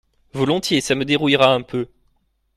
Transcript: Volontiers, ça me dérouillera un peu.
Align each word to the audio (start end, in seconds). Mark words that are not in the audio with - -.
Volontiers, 0.33 0.81
ça 0.81 0.95
me 0.95 1.05
dérouillera 1.05 1.53
un 1.53 1.61
peu. 1.61 1.87